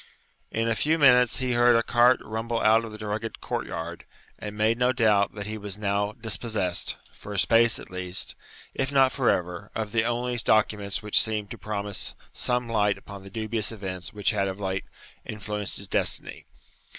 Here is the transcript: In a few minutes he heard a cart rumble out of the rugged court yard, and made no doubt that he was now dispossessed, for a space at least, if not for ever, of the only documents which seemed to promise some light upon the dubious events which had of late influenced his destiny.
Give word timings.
In 0.49 0.67
a 0.67 0.73
few 0.73 0.97
minutes 0.97 1.37
he 1.37 1.51
heard 1.51 1.75
a 1.75 1.83
cart 1.83 2.19
rumble 2.23 2.59
out 2.59 2.83
of 2.83 2.97
the 2.97 3.05
rugged 3.05 3.39
court 3.39 3.67
yard, 3.67 4.07
and 4.39 4.57
made 4.57 4.79
no 4.79 4.91
doubt 4.91 5.35
that 5.35 5.45
he 5.45 5.59
was 5.59 5.77
now 5.77 6.13
dispossessed, 6.13 6.97
for 7.13 7.33
a 7.33 7.37
space 7.37 7.77
at 7.77 7.91
least, 7.91 8.35
if 8.73 8.91
not 8.91 9.11
for 9.11 9.29
ever, 9.29 9.69
of 9.75 9.91
the 9.91 10.03
only 10.03 10.37
documents 10.37 11.03
which 11.03 11.21
seemed 11.21 11.51
to 11.51 11.57
promise 11.59 12.15
some 12.33 12.67
light 12.67 12.97
upon 12.97 13.21
the 13.21 13.29
dubious 13.29 13.71
events 13.71 14.11
which 14.11 14.31
had 14.31 14.47
of 14.47 14.59
late 14.59 14.85
influenced 15.23 15.77
his 15.77 15.87
destiny. 15.87 16.47